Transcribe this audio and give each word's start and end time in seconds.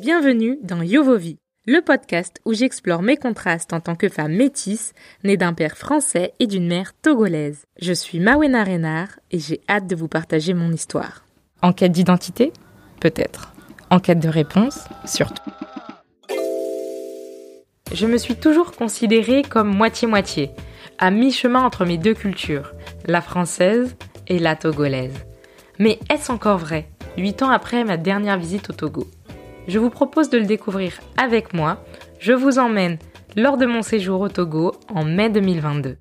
Bienvenue 0.00 0.60
dans 0.62 0.80
Yovovi, 0.80 1.38
le 1.66 1.80
podcast 1.80 2.40
où 2.44 2.52
j'explore 2.52 3.02
mes 3.02 3.16
contrastes 3.16 3.72
en 3.72 3.80
tant 3.80 3.96
que 3.96 4.08
femme 4.08 4.32
métisse, 4.32 4.92
née 5.24 5.36
d'un 5.36 5.52
père 5.52 5.76
français 5.76 6.34
et 6.38 6.46
d'une 6.46 6.68
mère 6.68 6.92
togolaise. 7.02 7.64
Je 7.82 7.92
suis 7.92 8.20
Mawena 8.20 8.62
Renard 8.62 9.08
et 9.32 9.40
j'ai 9.40 9.60
hâte 9.68 9.88
de 9.88 9.96
vous 9.96 10.06
partager 10.06 10.54
mon 10.54 10.70
histoire. 10.70 11.24
En 11.62 11.72
quête 11.72 11.90
d'identité 11.90 12.52
Peut-être. 13.00 13.52
En 13.90 13.98
quête 13.98 14.20
de 14.20 14.28
réponse 14.28 14.84
Surtout. 15.04 15.50
Je 17.92 18.06
me 18.06 18.18
suis 18.18 18.36
toujours 18.36 18.70
considérée 18.70 19.42
comme 19.42 19.74
moitié-moitié, 19.74 20.50
à 20.98 21.10
mi-chemin 21.10 21.64
entre 21.64 21.84
mes 21.84 21.98
deux 21.98 22.14
cultures, 22.14 22.72
la 23.04 23.20
française 23.20 23.96
et 24.28 24.38
la 24.38 24.54
togolaise. 24.54 25.24
Mais 25.80 25.98
est-ce 26.08 26.30
encore 26.30 26.58
vrai, 26.58 26.88
huit 27.16 27.42
ans 27.42 27.50
après 27.50 27.82
ma 27.82 27.96
dernière 27.96 28.38
visite 28.38 28.70
au 28.70 28.74
Togo? 28.74 29.08
Je 29.68 29.78
vous 29.78 29.90
propose 29.90 30.30
de 30.30 30.38
le 30.38 30.46
découvrir 30.46 30.98
avec 31.18 31.52
moi. 31.52 31.84
Je 32.18 32.32
vous 32.32 32.58
emmène 32.58 32.96
lors 33.36 33.58
de 33.58 33.66
mon 33.66 33.82
séjour 33.82 34.22
au 34.22 34.30
Togo 34.30 34.72
en 34.88 35.04
mai 35.04 35.28
2022. 35.28 35.98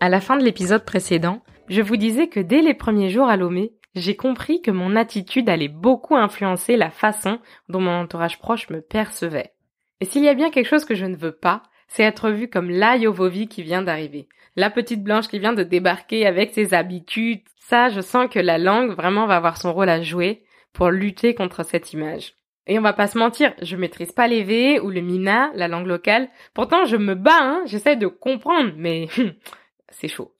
À 0.00 0.08
la 0.08 0.22
fin 0.22 0.38
de 0.38 0.42
l'épisode 0.42 0.86
précédent, 0.86 1.42
je 1.68 1.82
vous 1.82 1.98
disais 1.98 2.28
que 2.28 2.40
dès 2.40 2.62
les 2.62 2.72
premiers 2.72 3.10
jours 3.10 3.28
à 3.28 3.36
Lomé, 3.36 3.74
j'ai 3.94 4.16
compris 4.16 4.62
que 4.62 4.70
mon 4.70 4.96
attitude 4.96 5.50
allait 5.50 5.68
beaucoup 5.68 6.16
influencer 6.16 6.78
la 6.78 6.88
façon 6.88 7.40
dont 7.68 7.80
mon 7.80 8.00
entourage 8.00 8.38
proche 8.38 8.70
me 8.70 8.80
percevait. 8.80 9.52
Et 10.00 10.06
s'il 10.06 10.24
y 10.24 10.28
a 10.28 10.34
bien 10.34 10.50
quelque 10.50 10.68
chose 10.68 10.86
que 10.86 10.94
je 10.94 11.04
ne 11.04 11.14
veux 11.14 11.36
pas, 11.36 11.62
c'est 11.88 12.04
être 12.04 12.30
vue 12.30 12.48
comme 12.48 12.70
la 12.70 12.96
Yovovi 12.96 13.48
qui 13.48 13.62
vient 13.62 13.82
d'arriver. 13.82 14.28
La 14.56 14.70
petite 14.70 15.04
blanche 15.04 15.28
qui 15.28 15.38
vient 15.38 15.52
de 15.52 15.62
débarquer 15.62 16.26
avec 16.26 16.52
ses 16.54 16.72
habitudes. 16.72 17.42
Ça, 17.58 17.90
je 17.90 18.00
sens 18.00 18.30
que 18.30 18.40
la 18.40 18.56
langue 18.56 18.92
vraiment 18.92 19.26
va 19.26 19.36
avoir 19.36 19.58
son 19.58 19.74
rôle 19.74 19.90
à 19.90 20.00
jouer 20.00 20.42
pour 20.72 20.88
lutter 20.88 21.34
contre 21.34 21.66
cette 21.66 21.92
image. 21.92 22.32
Et 22.66 22.78
on 22.78 22.82
va 22.82 22.92
pas 22.92 23.08
se 23.08 23.18
mentir, 23.18 23.54
je 23.60 23.76
maîtrise 23.76 24.12
pas 24.12 24.28
les 24.28 24.44
V 24.44 24.80
ou 24.80 24.90
le 24.90 25.00
Mina, 25.00 25.50
la 25.54 25.66
langue 25.68 25.86
locale. 25.86 26.28
Pourtant, 26.54 26.84
je 26.84 26.96
me 26.96 27.14
bats, 27.14 27.40
hein, 27.40 27.62
j'essaie 27.66 27.96
de 27.96 28.06
comprendre, 28.06 28.72
mais 28.76 29.08
c'est 29.88 30.08
chaud. 30.08 30.34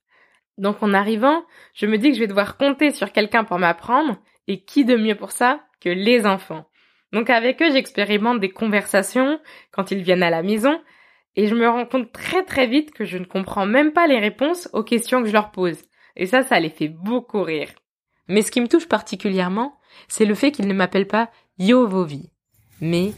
Donc 0.59 0.83
en 0.83 0.95
arrivant, 0.95 1.45
je 1.75 1.87
me 1.87 1.99
dis 1.99 2.11
que 2.11 2.15
je 2.15 2.21
vais 2.21 2.29
devoir 2.29 2.57
compter 2.57 2.91
sur 2.91 3.11
quelqu'un 3.11 3.45
pour 3.45 3.59
m'apprendre, 3.59 4.19
et 4.47 4.65
qui 4.65 4.85
de 4.85 4.97
mieux 4.97 5.17
pour 5.17 5.33
ça 5.33 5.61
que 5.81 5.89
les 5.89 6.27
enfants? 6.27 6.67
Donc 7.13 7.29
avec 7.29 7.61
eux, 7.61 7.71
j'expérimente 7.71 8.41
des 8.41 8.51
conversations 8.51 9.41
quand 9.71 9.91
ils 9.91 10.03
viennent 10.03 10.23
à 10.23 10.31
la 10.31 10.43
maison 10.43 10.81
et 11.37 11.47
je 11.47 11.55
me 11.55 11.69
rends 11.69 11.87
compte 11.87 12.13
très 12.13 12.45
très 12.45 12.67
vite 12.67 12.93
que 12.93 13.05
je 13.05 13.19
ne 13.19 13.25
comprends 13.25 13.67
même 13.67 13.93
pas 13.93 14.07
les 14.07 14.19
réponses 14.19 14.69
aux 14.73 14.83
questions 14.83 15.23
que 15.23 15.29
je 15.29 15.33
leur 15.33 15.51
pose. 15.51 15.79
Et 16.17 16.27
ça, 16.27 16.43
ça 16.43 16.61
les 16.61 16.71
fait 16.71 16.89
beaucoup 16.89 17.43
rire. 17.43 17.71
Mais 18.29 18.43
ce 18.43 18.51
qui 18.51 18.61
me 18.61 18.69
touche 18.69 18.89
particulièrement, 18.89 19.79
c'est 20.09 20.25
le 20.25 20.35
fait 20.35 20.53
qu'ils 20.53 20.69
ne 20.69 20.75
m'appellent 20.75 21.07
pas 21.07 21.31
Yovovi, 21.59 22.31
mais 22.81 23.13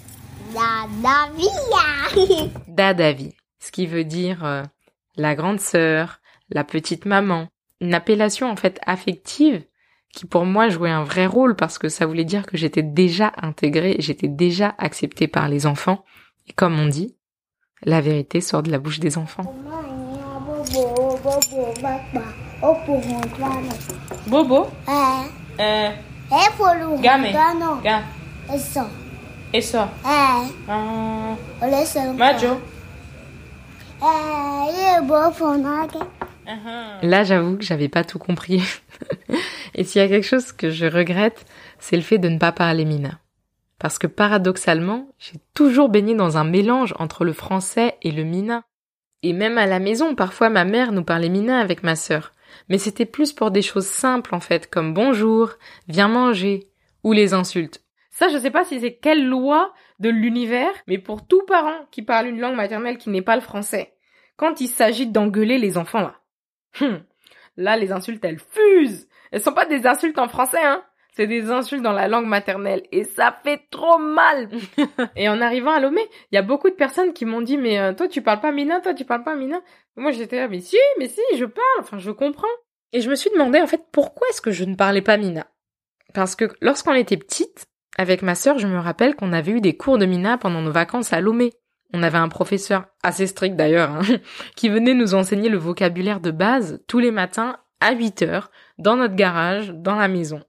Dadavi. 0.53 2.51
Dadavi, 2.69 3.35
ce 3.61 3.71
qui 3.71 3.87
veut 3.87 4.05
dire 4.05 4.45
euh, 4.45 4.63
la 5.17 5.35
grande 5.35 5.61
sœur, 5.61 6.21
la 6.51 6.65
petite 6.65 7.07
maman. 7.07 7.49
Une 7.81 7.95
appellation 7.95 8.51
en 8.51 8.57
fait 8.57 8.81
affective 8.87 9.65
qui 10.15 10.27
pour 10.27 10.45
moi 10.47 10.69
jouait 10.69 10.91
un 10.91 11.05
vrai 11.05 11.27
rôle 11.27 11.57
parce 11.57 11.79
que 11.79 11.89
ça 11.89 12.07
voulait 12.07 12.25
dire 12.25 12.47
que 12.47 12.57
j'étais 12.57 12.83
déjà 12.83 13.33
intégrée, 13.37 13.97
j'étais 13.99 14.29
déjà 14.29 14.75
acceptée 14.79 15.29
par 15.29 15.49
les 15.49 15.67
enfants. 15.67 16.05
Et 16.47 16.53
comme 16.53 16.79
on 16.79 16.87
dit, 16.87 17.17
la 17.83 18.01
vérité 18.01 18.41
sort 18.41 18.63
de 18.63 18.71
la 18.71 18.79
bouche 18.79 19.01
des 19.01 19.19
enfants. 19.19 19.55
Bobo 24.27 24.67
Eh, 24.89 25.61
euh, 25.61 25.91
eh, 26.33 26.51
follow. 26.57 26.97
Eso. 28.53 28.81
et 29.53 29.61
ça 29.61 29.91
Eh, 30.05 30.71
euh, 30.71 31.35
olesen. 31.67 32.17
Majo. 32.17 32.61
Eh, 34.03 35.01
bo 35.03 35.31
fonake. 35.33 35.97
Là, 37.03 37.25
j'avoue 37.25 37.57
que 37.57 37.65
j'avais 37.65 37.89
pas 37.89 38.05
tout 38.05 38.19
compris. 38.19 38.63
Et 39.75 39.83
s'il 39.85 40.03
y 40.03 40.05
a 40.05 40.09
quelque 40.09 40.27
chose 40.27 40.53
que 40.53 40.71
je 40.71 40.85
regrette, 40.85 41.47
c'est 41.79 41.97
le 41.97 42.03
fait 42.03 42.19
de 42.19 42.29
ne 42.29 42.39
pas 42.39 42.53
parler 42.53 42.85
mina. 42.85 43.19
Parce 43.79 43.99
que 43.99 44.07
paradoxalement, 44.07 45.09
j'ai 45.19 45.39
toujours 45.55 45.89
baigné 45.89 46.15
dans 46.15 46.37
un 46.37 46.45
mélange 46.45 46.95
entre 46.99 47.25
le 47.25 47.33
français 47.33 47.97
et 48.03 48.11
le 48.11 48.25
mina. 48.25 48.63
Et 49.23 49.33
même 49.33 49.57
à 49.57 49.65
la 49.67 49.79
maison, 49.79 50.15
parfois 50.15 50.51
ma 50.51 50.65
mère 50.65 50.93
nous 50.93 51.03
parlait 51.05 51.31
mina 51.31 51.59
avec 51.61 51.83
ma 51.83 51.97
sœur. 51.97 52.33
Mais 52.69 52.79
c'était 52.79 53.07
plus 53.07 53.33
pour 53.33 53.51
des 53.51 53.63
choses 53.63 53.87
simples 53.87 54.35
en 54.35 54.41
fait, 54.41 54.69
comme 54.71 54.93
bonjour, 54.93 55.51
viens 55.89 56.09
manger, 56.09 56.69
ou 57.03 57.13
les 57.13 57.33
insultes. 57.33 57.83
Ça, 58.15 58.29
je 58.29 58.39
sais 58.39 58.53
pas 58.53 58.65
si 58.65 58.79
c'est 58.79 58.95
quelle 58.95 59.27
loi 59.27 59.75
de 59.99 60.09
l'univers, 60.09 60.73
mais 60.87 60.99
pour 60.99 61.27
tout 61.27 61.43
parent 61.47 61.85
qui 61.91 62.01
parle 62.03 62.29
une 62.29 62.39
langue 62.39 62.55
maternelle 62.55 62.97
qui 62.97 63.11
n'est 63.11 63.23
pas 63.23 63.35
le 63.35 63.43
français, 63.43 63.93
quand 64.37 64.61
il 64.61 64.69
s'agit 64.69 65.09
d'engueuler 65.09 65.59
les 65.59 65.77
enfants 65.77 66.01
là, 66.01 66.21
hum, 66.81 67.03
là 67.57 67.77
les 67.77 67.91
insultes 67.91 68.25
elles 68.25 68.39
fusent. 68.39 69.09
Elles 69.33 69.41
sont 69.41 69.53
pas 69.53 69.67
des 69.67 69.89
insultes 69.89 70.21
en 70.21 70.29
français, 70.29 70.63
hein. 70.63 70.85
C'est 71.17 71.27
des 71.27 71.51
insultes 71.51 71.83
dans 71.83 71.93
la 71.93 72.07
langue 72.07 72.27
maternelle 72.27 72.85
et 72.93 73.03
ça 73.03 73.37
fait 73.43 73.63
trop 73.73 73.99
mal. 73.99 74.49
et 75.17 75.29
en 75.29 75.41
arrivant 75.41 75.73
à 75.73 75.81
Lomé, 75.81 76.03
il 76.31 76.37
y 76.37 76.39
a 76.39 76.43
beaucoup 76.43 76.71
de 76.71 76.77
personnes 76.77 77.15
qui 77.15 77.25
m'ont 77.25 77.43
dit 77.43 77.59
mais 77.59 77.81
euh, 77.81 77.95
toi 77.95 78.07
tu 78.07 78.23
parles 78.23 78.41
pas 78.41 78.53
mina, 78.53 78.81
toi 78.81 78.95
tu 78.95 79.05
parles 79.05 79.25
pas 79.25 79.35
mina. 79.35 79.61
Moi 79.97 80.13
j'étais 80.13 80.37
là 80.37 80.47
mais 80.47 80.61
si, 80.61 80.79
mais 81.01 81.09
si, 81.09 81.21
je 81.37 81.47
parle, 81.47 81.81
enfin 81.81 81.99
je 81.99 82.13
comprends. 82.13 82.47
Et 82.93 83.01
je 83.01 83.11
me 83.11 83.17
suis 83.17 83.31
demandé 83.31 83.61
en 83.61 83.67
fait 83.67 83.83
pourquoi 83.91 84.29
est-ce 84.29 84.41
que 84.41 84.53
je 84.53 84.63
ne 84.63 84.77
parlais 84.77 85.03
pas 85.03 85.17
mina 85.17 85.49
Parce 86.15 86.37
que 86.37 86.45
lorsqu'on 86.61 86.95
était 86.95 87.17
petite, 87.17 87.67
avec 87.97 88.23
ma 88.23 88.35
sœur, 88.35 88.59
je 88.59 88.67
me 88.67 88.79
rappelle 88.79 89.15
qu'on 89.15 89.33
avait 89.33 89.53
eu 89.53 89.61
des 89.61 89.77
cours 89.77 89.99
de 89.99 90.07
mina 90.07 90.37
pendant 90.39 90.63
nos 90.63 90.73
vacances 90.73 91.13
à 91.13 91.21
Lomé. 91.21 91.53
On 91.93 92.03
avait 92.03 92.19
un 92.19 92.29
professeur 92.29 92.87
assez 93.03 93.27
strict 93.27 93.55
d'ailleurs, 93.55 93.91
hein, 93.91 94.03
qui 94.57 94.69
venait 94.69 94.95
nous 94.95 95.15
enseigner 95.15 95.49
le 95.49 95.59
vocabulaire 95.59 96.21
de 96.21 96.33
base 96.33 96.83
tous 96.89 96.99
les 96.99 97.13
matins 97.13 97.59
à 97.81 97.93
8 97.93 98.23
heures 98.23 98.51
dans 98.79 98.97
notre 98.97 99.15
garage, 99.15 99.71
dans 99.71 99.95
la 99.95 100.09
maison. 100.09 100.43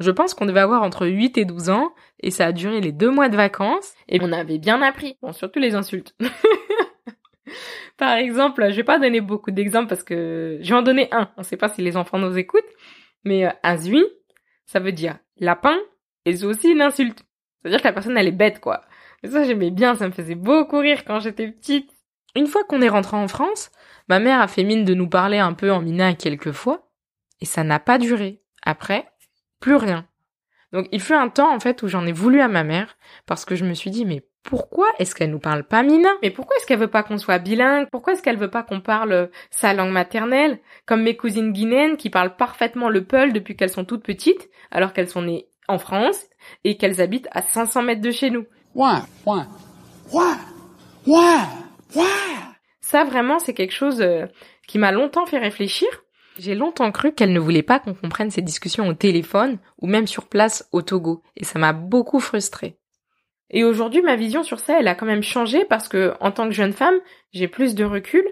Je 0.00 0.10
pense 0.10 0.34
qu'on 0.34 0.46
devait 0.46 0.60
avoir 0.60 0.82
entre 0.82 1.06
8 1.06 1.38
et 1.38 1.44
12 1.44 1.70
ans, 1.70 1.94
et 2.20 2.30
ça 2.30 2.46
a 2.46 2.52
duré 2.52 2.80
les 2.80 2.92
deux 2.92 3.10
mois 3.10 3.28
de 3.28 3.36
vacances, 3.36 3.94
et 4.08 4.18
on 4.20 4.32
avait 4.32 4.58
bien 4.58 4.82
appris. 4.82 5.16
Bon, 5.22 5.32
surtout 5.32 5.60
les 5.60 5.74
insultes. 5.74 6.14
Par 7.96 8.16
exemple, 8.16 8.66
je 8.70 8.76
vais 8.76 8.84
pas 8.84 8.98
donner 8.98 9.20
beaucoup 9.20 9.52
d'exemples 9.52 9.88
parce 9.88 10.02
que 10.02 10.58
je 10.60 10.68
vais 10.68 10.74
en 10.74 10.82
donner 10.82 11.08
un. 11.12 11.30
On 11.36 11.44
sait 11.44 11.56
pas 11.56 11.68
si 11.68 11.80
les 11.80 11.96
enfants 11.96 12.18
nous 12.18 12.36
écoutent, 12.36 12.64
mais 13.22 13.46
euh, 13.46 13.50
azui, 13.62 14.04
ça 14.66 14.80
veut 14.80 14.90
dire 14.90 15.18
lapin, 15.36 15.78
et 16.24 16.36
c'est 16.36 16.44
aussi 16.44 16.70
une 16.70 16.82
insulte. 16.82 17.24
C'est-à-dire 17.62 17.80
que 17.80 17.86
la 17.86 17.92
personne 17.92 18.16
elle 18.16 18.28
est 18.28 18.32
bête 18.32 18.60
quoi. 18.60 18.82
Et 19.22 19.28
ça 19.28 19.44
j'aimais 19.44 19.70
bien, 19.70 19.94
ça 19.94 20.06
me 20.06 20.12
faisait 20.12 20.34
beaucoup 20.34 20.78
rire 20.78 21.04
quand 21.04 21.20
j'étais 21.20 21.48
petite. 21.48 21.90
Une 22.36 22.46
fois 22.46 22.64
qu'on 22.64 22.82
est 22.82 22.88
rentré 22.88 23.16
en 23.16 23.28
France, 23.28 23.70
ma 24.08 24.18
mère 24.18 24.40
a 24.40 24.48
fait 24.48 24.64
mine 24.64 24.84
de 24.84 24.94
nous 24.94 25.08
parler 25.08 25.38
un 25.38 25.52
peu 25.52 25.70
en 25.70 25.80
mina 25.80 26.14
quelques 26.14 26.52
fois, 26.52 26.90
et 27.40 27.46
ça 27.46 27.64
n'a 27.64 27.78
pas 27.78 27.98
duré. 27.98 28.42
Après, 28.62 29.06
plus 29.60 29.76
rien. 29.76 30.06
Donc 30.72 30.88
il 30.90 31.00
fut 31.00 31.14
un 31.14 31.28
temps 31.28 31.54
en 31.54 31.60
fait 31.60 31.82
où 31.82 31.88
j'en 31.88 32.04
ai 32.06 32.12
voulu 32.12 32.40
à 32.40 32.48
ma 32.48 32.64
mère 32.64 32.98
parce 33.26 33.44
que 33.44 33.54
je 33.54 33.64
me 33.64 33.74
suis 33.74 33.90
dit 33.90 34.04
mais 34.04 34.26
pourquoi 34.42 34.88
est-ce 34.98 35.14
qu'elle 35.14 35.30
nous 35.30 35.38
parle 35.38 35.64
pas 35.64 35.82
mina? 35.82 36.10
Mais 36.22 36.30
pourquoi 36.30 36.56
est-ce 36.56 36.66
qu'elle 36.66 36.78
veut 36.78 36.88
pas 36.88 37.02
qu'on 37.02 37.16
soit 37.16 37.38
bilingue? 37.38 37.88
Pourquoi 37.90 38.12
est-ce 38.12 38.22
qu'elle 38.22 38.36
veut 38.36 38.50
pas 38.50 38.62
qu'on 38.62 38.80
parle 38.80 39.12
euh, 39.12 39.26
sa 39.50 39.72
langue 39.72 39.92
maternelle? 39.92 40.58
Comme 40.84 41.02
mes 41.02 41.16
cousines 41.16 41.52
guinéennes 41.52 41.96
qui 41.96 42.10
parlent 42.10 42.36
parfaitement 42.36 42.90
le 42.90 43.04
peul 43.04 43.32
depuis 43.32 43.56
qu'elles 43.56 43.70
sont 43.70 43.84
toutes 43.86 44.04
petites 44.04 44.50
alors 44.70 44.92
qu'elles 44.92 45.08
sont 45.08 45.22
nées 45.22 45.46
en 45.68 45.78
France 45.78 46.26
et 46.64 46.76
qu'elles 46.76 47.00
habitent 47.00 47.28
à 47.32 47.42
500 47.42 47.82
mètres 47.82 48.00
de 48.00 48.10
chez 48.10 48.30
nous. 48.30 48.46
Ouais, 48.74 48.98
ouais, 49.26 49.42
ouais, 50.12 50.34
ouais, 51.06 51.40
ouais. 51.96 52.04
Ça 52.80 53.04
vraiment 53.04 53.38
c'est 53.38 53.54
quelque 53.54 53.72
chose 53.72 54.00
euh, 54.00 54.26
qui 54.66 54.78
m'a 54.78 54.92
longtemps 54.92 55.26
fait 55.26 55.38
réfléchir. 55.38 55.88
J'ai 56.38 56.54
longtemps 56.54 56.90
cru 56.90 57.12
qu'elle 57.12 57.32
ne 57.32 57.40
voulait 57.40 57.62
pas 57.62 57.78
qu'on 57.78 57.94
comprenne 57.94 58.30
ces 58.30 58.42
discussions 58.42 58.88
au 58.88 58.94
téléphone 58.94 59.58
ou 59.80 59.86
même 59.86 60.06
sur 60.06 60.28
place 60.28 60.68
au 60.72 60.82
Togo 60.82 61.22
et 61.36 61.44
ça 61.44 61.58
m'a 61.58 61.72
beaucoup 61.72 62.18
frustrée. 62.20 62.76
Et 63.50 63.64
aujourd'hui, 63.64 64.02
ma 64.02 64.16
vision 64.16 64.42
sur 64.42 64.58
ça, 64.58 64.78
elle 64.78 64.88
a 64.88 64.94
quand 64.94 65.06
même 65.06 65.22
changé 65.22 65.64
parce 65.64 65.88
que, 65.88 66.14
en 66.20 66.32
tant 66.32 66.48
que 66.48 66.54
jeune 66.54 66.72
femme, 66.72 66.98
j'ai 67.32 67.48
plus 67.48 67.74
de 67.74 67.84
recul 67.84 68.24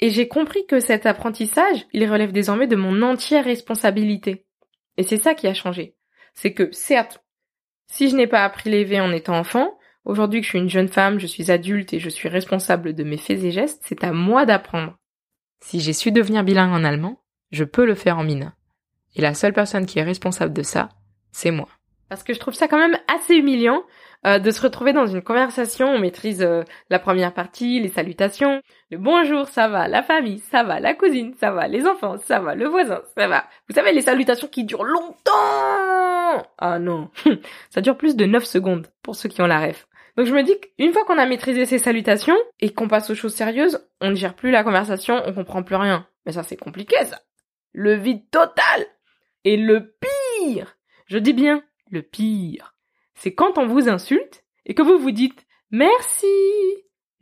et 0.00 0.10
j'ai 0.10 0.28
compris 0.28 0.66
que 0.66 0.80
cet 0.80 1.06
apprentissage, 1.06 1.86
il 1.92 2.10
relève 2.10 2.32
désormais 2.32 2.66
de 2.66 2.76
mon 2.76 3.02
entière 3.02 3.44
responsabilité. 3.44 4.44
Et 4.96 5.02
c'est 5.02 5.18
ça 5.18 5.34
qui 5.34 5.46
a 5.46 5.54
changé. 5.54 5.95
C'est 6.36 6.52
que, 6.52 6.70
certes, 6.72 7.24
si 7.88 8.08
je 8.08 8.16
n'ai 8.16 8.26
pas 8.26 8.44
appris 8.44 8.70
les 8.70 8.84
V 8.84 9.00
en 9.00 9.12
étant 9.12 9.36
enfant, 9.36 9.78
aujourd'hui 10.04 10.40
que 10.40 10.44
je 10.44 10.50
suis 10.50 10.58
une 10.58 10.70
jeune 10.70 10.88
femme, 10.88 11.18
je 11.18 11.26
suis 11.26 11.50
adulte 11.50 11.92
et 11.92 11.98
je 11.98 12.08
suis 12.08 12.28
responsable 12.28 12.94
de 12.94 13.04
mes 13.04 13.16
faits 13.16 13.42
et 13.42 13.50
gestes, 13.50 13.82
c'est 13.84 14.04
à 14.04 14.12
moi 14.12 14.46
d'apprendre. 14.46 14.96
Si 15.60 15.80
j'ai 15.80 15.92
su 15.92 16.12
devenir 16.12 16.44
bilingue 16.44 16.72
en 16.72 16.84
allemand, 16.84 17.22
je 17.50 17.64
peux 17.64 17.86
le 17.86 17.94
faire 17.94 18.18
en 18.18 18.24
mina. 18.24 18.54
Et 19.14 19.22
la 19.22 19.34
seule 19.34 19.54
personne 19.54 19.86
qui 19.86 19.98
est 19.98 20.04
responsable 20.04 20.52
de 20.52 20.62
ça, 20.62 20.90
c'est 21.32 21.50
moi. 21.50 21.68
Parce 22.08 22.22
que 22.22 22.34
je 22.34 22.38
trouve 22.38 22.54
ça 22.54 22.68
quand 22.68 22.78
même 22.78 22.98
assez 23.12 23.34
humiliant 23.34 23.82
euh, 24.24 24.38
de 24.38 24.50
se 24.50 24.62
retrouver 24.62 24.92
dans 24.92 25.06
une 25.06 25.22
conversation, 25.22 25.88
on 25.88 25.98
maîtrise 25.98 26.42
euh, 26.42 26.62
la 26.90 26.98
première 26.98 27.34
partie, 27.34 27.80
les 27.80 27.88
salutations, 27.88 28.62
le 28.90 28.98
bonjour, 28.98 29.48
ça 29.48 29.68
va, 29.68 29.88
la 29.88 30.02
famille, 30.02 30.38
ça 30.38 30.62
va, 30.62 30.80
la 30.80 30.94
cousine, 30.94 31.34
ça 31.38 31.50
va, 31.50 31.68
les 31.68 31.86
enfants, 31.86 32.16
ça 32.18 32.40
va, 32.40 32.54
le 32.54 32.66
voisin, 32.66 33.02
ça 33.16 33.28
va. 33.28 33.44
Vous 33.68 33.74
savez, 33.74 33.92
les 33.92 34.02
salutations 34.02 34.48
qui 34.48 34.64
durent 34.64 34.84
longtemps 34.84 36.46
Ah 36.58 36.78
non, 36.78 37.10
ça 37.70 37.80
dure 37.80 37.96
plus 37.96 38.16
de 38.16 38.24
9 38.24 38.44
secondes 38.44 38.88
pour 39.02 39.16
ceux 39.16 39.28
qui 39.28 39.42
ont 39.42 39.46
la 39.46 39.60
ref. 39.60 39.86
Donc 40.16 40.26
je 40.26 40.34
me 40.34 40.42
dis 40.42 40.54
qu'une 40.58 40.92
fois 40.92 41.04
qu'on 41.04 41.18
a 41.18 41.26
maîtrisé 41.26 41.66
ces 41.66 41.78
salutations 41.78 42.36
et 42.60 42.72
qu'on 42.72 42.88
passe 42.88 43.10
aux 43.10 43.14
choses 43.14 43.34
sérieuses, 43.34 43.86
on 44.00 44.10
ne 44.10 44.14
gère 44.14 44.34
plus 44.34 44.50
la 44.50 44.64
conversation, 44.64 45.22
on 45.26 45.34
comprend 45.34 45.62
plus 45.62 45.76
rien. 45.76 46.06
Mais 46.24 46.32
ça 46.32 46.42
c'est 46.42 46.56
compliqué 46.56 46.96
ça. 47.04 47.20
Le 47.72 47.94
vide 47.94 48.28
total. 48.30 48.86
Et 49.44 49.56
le 49.56 49.94
pire, 50.00 50.76
je 51.06 51.18
dis 51.18 51.34
bien 51.34 51.62
le 51.90 52.02
pire, 52.02 52.74
c'est 53.16 53.34
quand 53.34 53.58
on 53.58 53.66
vous 53.66 53.88
insulte 53.88 54.44
et 54.66 54.74
que 54.74 54.82
vous 54.82 54.98
vous 54.98 55.10
dites 55.10 55.46
merci. 55.70 56.26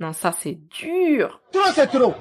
Non, 0.01 0.13
ça 0.13 0.33
c'est 0.33 0.59
dur. 0.69 1.41
Trop 1.53 1.63
c'est 1.73 1.87
trop. 1.87 2.15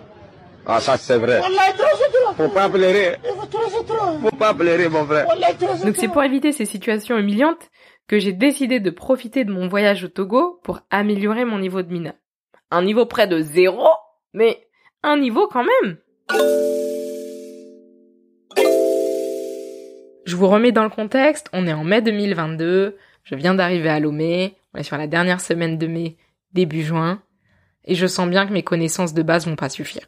Ah, 0.65 0.79
ça 0.79 0.95
c'est 0.95 1.17
vrai. 1.17 1.41
Wallahi, 1.41 1.73
trop 1.73 1.97
c'est 1.97 2.11
trop. 2.13 2.33
Faut 2.35 2.53
pas 2.53 2.69
pleurer. 2.69 3.17
Trop 3.51 3.61
c'est 3.69 3.85
trop. 3.85 4.17
Faut 4.21 4.35
pas 4.37 4.53
pleurer, 4.53 4.87
mon 4.87 5.05
frère. 5.05 5.27
Wallahi, 5.27 5.55
trop 5.57 5.75
c'est 5.75 5.85
Donc 5.85 5.95
c'est 5.95 6.05
trop. 6.05 6.13
pour 6.13 6.23
éviter 6.23 6.51
ces 6.53 6.65
situations 6.65 7.17
humiliantes 7.17 7.69
que 8.07 8.19
j'ai 8.19 8.31
décidé 8.33 8.79
de 8.79 8.89
profiter 8.89 9.43
de 9.43 9.51
mon 9.51 9.67
voyage 9.67 10.03
au 10.03 10.07
Togo 10.07 10.59
pour 10.63 10.81
améliorer 10.89 11.45
mon 11.45 11.57
niveau 11.59 11.81
de 11.81 11.91
mina. 11.91 12.13
Un 12.71 12.83
niveau 12.83 13.05
près 13.05 13.27
de 13.27 13.39
zéro, 13.41 13.87
mais 14.33 14.67
un 15.03 15.17
niveau 15.17 15.47
quand 15.47 15.63
même. 15.63 15.97
Je 20.25 20.35
vous 20.37 20.47
remets 20.47 20.71
dans 20.71 20.83
le 20.83 20.89
contexte, 20.89 21.49
on 21.53 21.67
est 21.67 21.73
en 21.73 21.83
mai 21.83 22.01
2022, 22.01 22.97
je 23.23 23.35
viens 23.35 23.53
d'arriver 23.55 23.89
à 23.89 23.99
Lomé, 23.99 24.55
on 24.73 24.79
est 24.79 24.83
sur 24.83 24.97
la 24.97 25.07
dernière 25.07 25.41
semaine 25.41 25.77
de 25.77 25.87
mai, 25.87 26.17
début 26.53 26.83
juin, 26.83 27.21
et 27.85 27.95
je 27.95 28.07
sens 28.07 28.29
bien 28.29 28.47
que 28.47 28.53
mes 28.53 28.63
connaissances 28.63 29.13
de 29.13 29.23
base 29.23 29.47
vont 29.47 29.55
pas 29.55 29.69
suffire. 29.69 30.07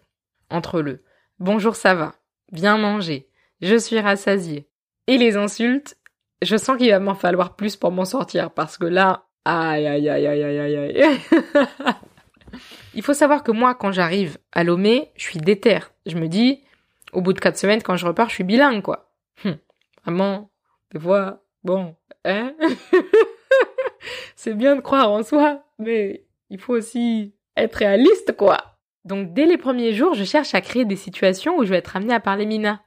Entre 0.50 0.82
le 0.82 1.04
bonjour 1.40 1.76
ça 1.76 1.96
va, 1.96 2.16
bien 2.52 2.78
manger, 2.78 3.28
je 3.62 3.76
suis 3.76 4.00
rassasié, 4.00 4.68
et 5.08 5.18
les 5.18 5.38
insultes, 5.38 5.98
je 6.42 6.58
sens 6.58 6.78
qu'il 6.78 6.92
va 6.92 7.00
m'en 7.00 7.16
falloir 7.16 7.56
plus 7.56 7.76
pour 7.76 7.92
m'en 7.92 8.06
sortir, 8.06 8.52
parce 8.52 8.78
que 8.78 8.86
là, 8.86 9.26
aïe 9.46 9.88
aïe 9.88 10.10
aïe 10.10 10.28
aïe 10.28 10.44
aïe 10.44 10.60
aïe 10.60 11.04
aïe. 11.04 11.20
Il 12.94 13.02
faut 13.02 13.14
savoir 13.14 13.44
que 13.44 13.52
moi, 13.52 13.76
quand 13.76 13.92
j'arrive 13.92 14.38
à 14.54 14.64
Lomé, 14.64 15.12
je 15.16 15.24
suis 15.24 15.40
déter. 15.40 15.80
Je 16.06 16.16
me 16.16 16.28
dis, 16.28 16.64
au 17.12 17.22
bout 17.22 17.34
de 17.34 17.40
quatre 17.40 17.58
semaines, 17.58 17.84
quand 17.84 17.98
je 17.98 18.06
repars, 18.08 18.30
je 18.30 18.36
suis 18.36 18.44
bilingue, 18.44 18.82
quoi. 18.82 19.12
Hum, 19.44 19.58
Vraiment, 20.04 20.50
des 20.94 21.00
fois, 21.00 21.44
bon, 21.64 21.96
hein? 22.26 22.54
C'est 24.36 24.54
bien 24.54 24.76
de 24.76 24.82
croire 24.82 25.12
en 25.12 25.24
soi, 25.24 25.64
mais 25.80 26.26
il 26.50 26.60
faut 26.60 26.74
aussi 26.74 27.34
être 27.56 27.76
réaliste, 27.76 28.36
quoi. 28.36 28.58
Donc, 29.06 29.34
dès 29.34 29.46
les 29.46 29.58
premiers 29.58 29.94
jours, 29.94 30.14
je 30.14 30.24
cherche 30.24 30.56
à 30.56 30.62
créer 30.62 30.86
des 30.86 30.96
situations 30.96 31.58
où 31.58 31.64
je 31.64 31.70
vais 31.70 31.78
être 31.78 31.96
amenée 31.96 32.14
à 32.14 32.20
parler 32.20 32.46
mina. 32.46 32.82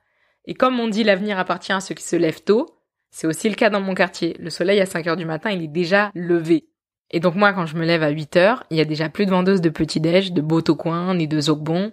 Et 0.44 0.54
comme 0.54 0.80
on 0.80 0.88
dit 0.88 1.04
l'avenir 1.04 1.38
appartient 1.38 1.72
à 1.72 1.80
ceux 1.80 1.94
qui 1.94 2.04
se 2.04 2.16
lèvent 2.16 2.42
tôt, 2.42 2.66
c'est 3.10 3.26
aussi 3.26 3.48
le 3.48 3.54
cas 3.54 3.70
dans 3.70 3.80
mon 3.80 3.94
quartier. 3.94 4.36
Le 4.38 4.50
soleil 4.50 4.80
à 4.80 4.86
5 4.86 5.06
heures 5.06 5.16
du 5.16 5.24
matin, 5.24 5.50
il 5.50 5.62
est 5.62 5.68
déjà 5.68 6.10
levé. 6.14 6.68
Et 7.10 7.20
donc 7.20 7.34
moi, 7.36 7.52
quand 7.52 7.66
je 7.66 7.76
me 7.76 7.86
lève 7.86 8.02
à 8.02 8.10
8 8.10 8.36
heures, 8.36 8.64
il 8.70 8.76
y 8.76 8.80
a 8.80 8.84
déjà 8.84 9.08
plus 9.08 9.26
de 9.26 9.30
vendeuses 9.30 9.60
de 9.60 9.70
petit-déj, 9.70 10.32
de 10.32 10.40
beau 10.40 10.60
au 10.60 10.74
coin, 10.74 11.14
ni 11.14 11.26
de 11.26 11.40
zogbon. 11.40 11.92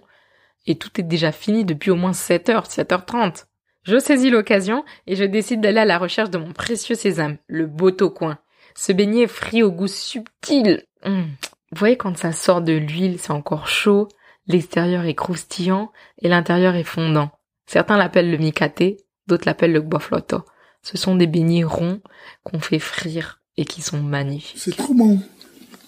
Et 0.66 0.76
tout 0.76 0.90
est 1.00 1.04
déjà 1.04 1.32
fini 1.32 1.64
depuis 1.64 1.90
au 1.90 1.96
moins 1.96 2.12
7 2.12 2.48
heures, 2.48 2.66
7h30. 2.66 3.44
Je 3.86 4.00
saisis 4.00 4.30
l'occasion 4.30 4.84
et 5.06 5.14
je 5.14 5.22
décide 5.22 5.60
d'aller 5.60 5.78
à 5.78 5.84
la 5.84 5.98
recherche 5.98 6.30
de 6.30 6.38
mon 6.38 6.52
précieux 6.52 6.96
sésame, 6.96 7.36
le 7.46 7.66
beau 7.66 7.92
coin. 8.10 8.38
Ce 8.74 8.90
beignet 8.90 9.28
frit 9.28 9.62
au 9.62 9.70
goût 9.70 9.86
subtil. 9.86 10.82
Hum. 11.04 11.28
Vous 11.70 11.78
voyez 11.78 11.96
quand 11.96 12.16
ça 12.16 12.32
sort 12.32 12.62
de 12.62 12.72
l'huile, 12.72 13.18
c'est 13.20 13.30
encore 13.30 13.68
chaud, 13.68 14.08
l'extérieur 14.48 15.04
est 15.04 15.14
croustillant 15.14 15.92
et 16.20 16.28
l'intérieur 16.28 16.74
est 16.74 16.84
fondant. 16.84 17.30
Certains 17.66 17.96
l'appellent 17.96 18.30
le 18.30 18.38
mikate, 18.38 18.82
d'autres 19.28 19.46
l'appellent 19.46 19.72
le 19.72 19.80
bofloto. 19.80 20.42
Ce 20.82 20.96
sont 20.96 21.14
des 21.14 21.26
beignets 21.28 21.64
ronds 21.64 22.00
qu'on 22.42 22.58
fait 22.58 22.78
frire 22.80 23.40
et 23.56 23.64
qui 23.64 23.82
sont 23.82 24.02
magnifiques. 24.02 24.60
C'est 24.60 24.76
trop 24.76 24.94
bon. 24.94 25.20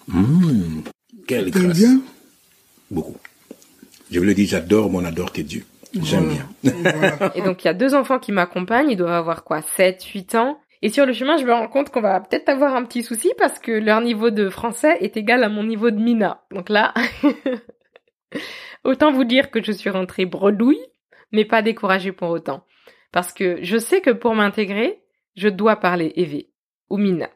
Mmh, 0.07 0.83
quelle 1.27 1.51
grâce. 1.51 1.77
bien? 1.77 2.01
Beaucoup. 2.91 3.17
Je 4.11 4.21
vous 4.21 4.25
le 4.25 4.35
dis, 4.35 4.47
j'adore 4.47 4.89
mon 4.89 5.05
adore 5.05 5.33
tes 5.33 5.43
Dieu. 5.43 5.65
J'aime 5.95 6.29
bien. 6.29 6.49
Voilà. 6.63 7.33
Et 7.37 7.43
donc 7.43 7.65
il 7.65 7.67
y 7.67 7.71
a 7.71 7.75
deux 7.75 7.95
enfants 7.95 8.19
qui 8.19 8.33
m'accompagnent, 8.33 8.91
ils 8.91 8.97
doivent 8.97 9.13
avoir 9.13 9.45
quoi, 9.45 9.63
7, 9.63 10.03
8 10.03 10.35
ans. 10.35 10.61
Et 10.81 10.91
sur 10.91 11.07
le 11.07 11.13
chemin, 11.13 11.37
je 11.37 11.45
me 11.45 11.53
rends 11.53 11.69
compte 11.69 11.91
qu'on 11.91 12.01
va 12.01 12.21
peut-être 12.21 12.49
avoir 12.49 12.75
un 12.75 12.85
petit 12.85 13.03
souci 13.03 13.33
parce 13.37 13.59
que 13.59 13.73
leur 13.73 14.01
niveau 14.01 14.31
de 14.31 14.49
français 14.49 14.97
est 15.01 15.17
égal 15.17 15.43
à 15.43 15.49
mon 15.49 15.65
niveau 15.65 15.91
de 15.91 15.99
mina. 15.99 16.43
Donc 16.53 16.69
là, 16.69 16.95
autant 18.85 19.11
vous 19.11 19.25
dire 19.25 19.51
que 19.51 19.63
je 19.63 19.73
suis 19.73 19.91
rentrée 19.91 20.25
bredouille, 20.25 20.85
mais 21.33 21.45
pas 21.45 21.63
découragée 21.63 22.13
pour 22.13 22.31
autant. 22.31 22.65
Parce 23.11 23.33
que 23.33 23.59
je 23.63 23.77
sais 23.77 24.01
que 24.01 24.11
pour 24.11 24.35
m'intégrer, 24.35 25.03
je 25.37 25.49
dois 25.49 25.77
parler 25.77 26.13
évé 26.15 26.51
ou 26.91 26.97
mina. 26.97 27.29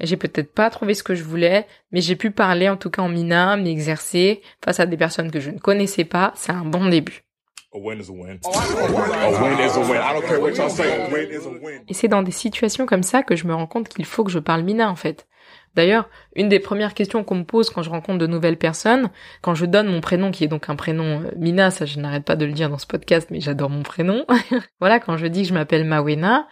J'ai 0.00 0.16
peut-être 0.16 0.52
pas 0.52 0.70
trouvé 0.70 0.94
ce 0.94 1.02
que 1.02 1.14
je 1.14 1.22
voulais, 1.22 1.66
mais 1.92 2.00
j'ai 2.00 2.16
pu 2.16 2.30
parler 2.30 2.68
en 2.68 2.76
tout 2.76 2.90
cas 2.90 3.02
en 3.02 3.08
mina, 3.08 3.56
m'exercer 3.56 4.42
face 4.64 4.80
à 4.80 4.86
des 4.86 4.96
personnes 4.96 5.30
que 5.30 5.40
je 5.40 5.50
ne 5.50 5.58
connaissais 5.58 6.04
pas. 6.04 6.32
C'est 6.34 6.52
un 6.52 6.64
bon 6.64 6.88
début. 6.88 7.27
A 7.74 7.78
win 7.78 8.00
is 8.00 8.08
a 8.08 8.12
win. 8.12 8.40
A 8.44 9.42
win 9.42 9.60
is 9.60 9.76
a 9.76 9.80
win. 9.80 10.00
I 10.00 10.12
don't 10.14 10.24
care 10.26 10.40
what 10.40 10.56
y'all 10.56 10.70
say. 10.70 11.06
A 11.06 11.12
win 11.12 11.30
is 11.30 11.46
a 11.46 11.50
win. 11.50 11.82
Et 11.86 11.94
c'est 11.94 12.08
dans 12.08 12.22
des 12.22 12.32
situations 12.32 12.86
comme 12.86 13.02
ça 13.02 13.22
que 13.22 13.36
je 13.36 13.46
me 13.46 13.54
rends 13.54 13.66
compte 13.66 13.88
qu'il 13.88 14.06
faut 14.06 14.24
que 14.24 14.30
je 14.30 14.38
parle 14.38 14.62
mina 14.62 14.90
en 14.90 14.96
fait. 14.96 15.26
D'ailleurs, 15.74 16.08
une 16.34 16.48
des 16.48 16.60
premières 16.60 16.94
questions 16.94 17.22
qu'on 17.24 17.36
me 17.36 17.44
pose 17.44 17.70
quand 17.70 17.82
je 17.82 17.90
rencontre 17.90 18.18
de 18.18 18.26
nouvelles 18.26 18.56
personnes, 18.56 19.10
quand 19.42 19.54
je 19.54 19.66
donne 19.66 19.88
mon 19.88 20.00
prénom, 20.00 20.30
qui 20.30 20.44
est 20.44 20.48
donc 20.48 20.70
un 20.70 20.76
prénom 20.76 21.22
euh, 21.22 21.30
Mina, 21.36 21.70
ça 21.70 21.84
je 21.84 22.00
n'arrête 22.00 22.24
pas 22.24 22.36
de 22.36 22.46
le 22.46 22.52
dire 22.52 22.70
dans 22.70 22.78
ce 22.78 22.86
podcast, 22.86 23.28
mais 23.30 23.40
j'adore 23.40 23.70
mon 23.70 23.82
prénom. 23.82 24.24
voilà, 24.80 24.98
quand 24.98 25.16
je 25.18 25.26
dis 25.26 25.42
que 25.42 25.48
je 25.48 25.54
m'appelle 25.54 25.84
Mawena, 25.84 26.48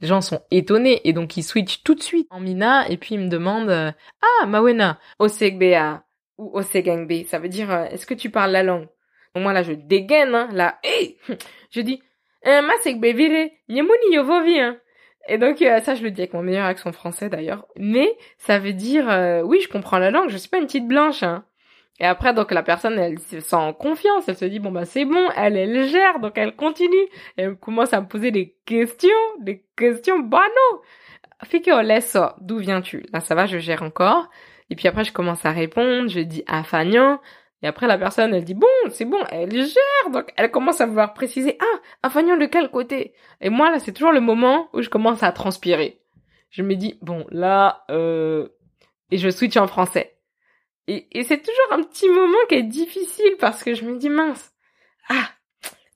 les 0.00 0.08
gens 0.08 0.20
sont 0.20 0.40
étonnés 0.50 1.00
et 1.04 1.12
donc 1.12 1.36
ils 1.36 1.42
switchent 1.42 1.82
tout 1.82 1.94
de 1.94 2.02
suite 2.02 2.28
en 2.30 2.40
Mina 2.40 2.88
et 2.88 2.96
puis 2.96 3.16
ils 3.16 3.20
me 3.20 3.28
demandent 3.28 3.70
euh, 3.70 3.90
Ah, 4.22 4.46
Mawena, 4.46 4.98
Osegbea 5.18 6.04
ou 6.38 6.50
Osegengbe, 6.56 7.26
ça 7.26 7.38
veut 7.38 7.48
dire 7.48 7.70
euh, 7.70 7.84
est-ce 7.86 8.06
que 8.06 8.14
tu 8.14 8.30
parles 8.30 8.52
la 8.52 8.62
langue? 8.62 8.86
Moi 9.36 9.52
là 9.52 9.62
je 9.62 9.72
dégaine, 9.72 10.34
hein, 10.34 10.48
là, 10.52 10.78
hey 10.82 11.16
Je 11.70 11.80
dis 11.80 12.02
eh, 12.44 12.60
Masegbe 12.62 13.04
vire, 13.04 13.50
nyemuni 13.68 14.14
yovovi, 14.14 14.58
hein. 14.58 14.78
Et 15.28 15.38
donc 15.38 15.60
euh, 15.62 15.80
ça 15.80 15.94
je 15.94 16.02
le 16.02 16.10
dis 16.10 16.22
avec 16.22 16.32
mon 16.32 16.42
meilleur 16.42 16.64
accent 16.64 16.92
français 16.92 17.28
d'ailleurs, 17.28 17.66
mais 17.76 18.16
ça 18.38 18.58
veut 18.58 18.72
dire 18.72 19.08
euh, 19.08 19.42
oui 19.42 19.60
je 19.62 19.68
comprends 19.68 19.98
la 19.98 20.10
langue, 20.10 20.30
je 20.30 20.36
suis 20.36 20.48
pas 20.48 20.58
une 20.58 20.66
petite 20.66 20.88
blanche. 20.88 21.22
Hein. 21.22 21.44
Et 22.00 22.06
après 22.06 22.32
donc 22.32 22.50
la 22.50 22.62
personne 22.62 22.98
elle 22.98 23.18
se 23.18 23.40
sent 23.40 23.56
en 23.56 23.74
confiance, 23.74 24.24
elle 24.28 24.36
se 24.36 24.46
dit 24.46 24.58
bon 24.58 24.72
bah 24.72 24.86
c'est 24.86 25.04
bon, 25.04 25.28
elle 25.36 25.56
elle 25.56 25.86
gère 25.86 26.18
donc 26.20 26.32
elle 26.36 26.56
continue, 26.56 26.96
elle 27.36 27.54
commence 27.56 27.92
à 27.92 28.00
me 28.00 28.08
poser 28.08 28.30
des 28.30 28.56
questions, 28.64 29.10
des 29.40 29.62
questions 29.76 30.18
banaux. 30.18 30.82
Fiki 31.44 31.70
laisse 31.82 32.06
ça, 32.06 32.36
d'où 32.40 32.56
viens-tu? 32.58 33.04
Là 33.12 33.20
ça 33.20 33.34
va, 33.34 33.46
je 33.46 33.58
gère 33.58 33.82
encore. 33.82 34.28
Et 34.70 34.76
puis 34.76 34.88
après 34.88 35.04
je 35.04 35.12
commence 35.12 35.44
à 35.44 35.52
répondre, 35.52 36.08
je 36.08 36.20
dis 36.20 36.42
Afagnan. 36.46 37.20
Et 37.62 37.66
après 37.66 37.86
la 37.86 37.98
personne 37.98 38.34
elle 38.34 38.44
dit 38.44 38.54
bon 38.54 38.66
c'est 38.90 39.04
bon, 39.04 39.22
elle 39.30 39.52
gère 39.52 40.10
donc 40.12 40.32
elle 40.36 40.50
commence 40.50 40.80
à 40.80 40.86
vouloir 40.86 41.12
préciser 41.12 41.58
ah 41.60 41.80
Afagnan 42.02 42.36
de 42.36 42.46
quel 42.46 42.70
côté? 42.70 43.14
Et 43.40 43.50
moi, 43.50 43.70
là, 43.70 43.78
c'est 43.78 43.92
toujours 43.92 44.12
le 44.12 44.20
moment 44.20 44.68
où 44.72 44.82
je 44.82 44.88
commence 44.88 45.22
à 45.22 45.32
transpirer. 45.32 46.00
Je 46.50 46.62
me 46.62 46.74
dis, 46.74 46.98
bon, 47.02 47.26
là, 47.30 47.84
euh... 47.90 48.48
Et 49.10 49.18
je 49.18 49.28
switch 49.28 49.56
en 49.56 49.66
français. 49.66 50.16
Et, 50.86 51.06
et 51.18 51.24
c'est 51.24 51.38
toujours 51.38 51.72
un 51.72 51.82
petit 51.82 52.08
moment 52.08 52.38
qui 52.48 52.56
est 52.56 52.62
difficile 52.62 53.36
parce 53.38 53.62
que 53.62 53.74
je 53.74 53.84
me 53.84 53.96
dis, 53.96 54.08
mince, 54.08 54.52
ah, 55.08 55.30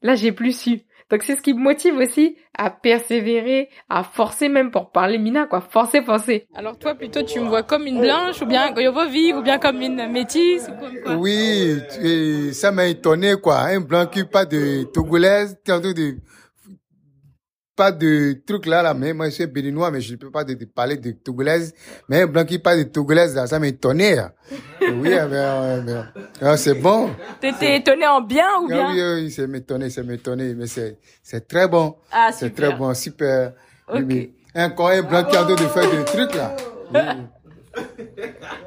là, 0.03 0.15
j'ai 0.15 0.33
plus 0.33 0.59
su. 0.59 0.83
Donc 1.15 1.23
c'est 1.23 1.37
ce 1.37 1.43
qui 1.43 1.55
me 1.55 1.61
motive 1.61 1.97
aussi 1.99 2.37
à 2.59 2.71
persévérer, 2.71 3.69
à 3.89 4.03
forcer 4.03 4.49
même 4.49 4.73
pour 4.73 4.91
parler 4.91 5.17
mina, 5.17 5.47
quoi. 5.47 5.61
Forcer, 5.61 6.03
forcer. 6.03 6.49
Alors 6.57 6.77
toi, 6.77 6.97
plutôt, 6.97 7.23
tu 7.23 7.39
me 7.39 7.47
vois 7.47 7.63
comme 7.63 7.87
une 7.87 8.01
blanche 8.01 8.43
ou 8.43 8.47
bien 8.47 8.73
Goyovovi 8.73 9.33
ou 9.33 9.41
bien 9.41 9.59
comme 9.59 9.81
une 9.81 10.11
métisse 10.11 10.69
ou 10.69 10.73
comme 10.81 11.01
quoi? 11.05 11.15
Oui, 11.15 11.79
et 12.03 12.53
ça 12.53 12.73
m'a 12.73 12.87
étonné, 12.87 13.35
quoi. 13.41 13.61
Un 13.61 13.79
blanc 13.79 14.07
qui 14.07 14.25
parle 14.25 14.49
de 14.49 14.83
togolaise, 14.93 15.57
t'es 15.63 15.71
en 15.71 15.81
train 15.81 15.93
de, 15.93 16.17
pas 17.77 17.93
de 17.93 18.35
truc 18.47 18.67
là, 18.67 18.83
là, 18.83 18.95
mais 18.95 19.13
moi, 19.13 19.27
je 19.27 19.35
suis 19.35 19.47
béninois, 19.47 19.91
mais 19.91 20.01
je 20.01 20.13
ne 20.13 20.17
peux 20.17 20.31
pas 20.31 20.45
de, 20.45 20.55
de 20.55 20.65
parler 20.65 20.97
de 20.97 21.11
togolaise. 21.13 21.75
Mais 22.09 22.23
un 22.23 22.27
blanc 22.27 22.45
qui 22.45 22.59
parle 22.59 22.79
de 22.79 22.83
togolaise, 22.85 23.35
là, 23.35 23.47
ça 23.47 23.59
là. 23.59 24.33
Oui, 24.81 25.09
mais, 25.09 25.19
euh, 25.33 25.83
mais, 25.83 26.47
euh, 26.47 26.57
c'est 26.57 26.75
bon. 26.75 27.11
T'étais 27.41 27.77
étonné 27.79 28.07
en 28.07 28.21
bien 28.21 28.47
ou 28.63 28.69
Ah 28.71 28.75
bien? 28.75 28.93
oui, 28.93 29.23
oui, 29.25 29.31
c'est 29.31 29.47
m'étonner, 29.47 29.89
c'est 29.91 30.03
m'étonner, 30.03 30.55
mais 30.55 30.67
c'est, 30.67 30.99
c'est 31.23 31.49
très 31.49 31.67
bon. 31.69 31.97
Ah, 32.13 32.31
C'est 32.33 32.47
super. 32.49 32.69
très 32.71 32.79
bon, 32.79 32.93
super. 32.95 33.53
Oui, 33.93 34.01
Ok. 34.01 34.05
mais 34.55 34.65
Encore 34.65 34.89
un 34.91 35.03
blanc 35.03 35.25
qui 35.25 35.37
train 35.37 35.55
de 35.55 35.57
faire 35.57 35.91
des 35.91 36.05
trucs, 36.05 36.35
là. 36.35 36.55
Oui. 36.93 37.83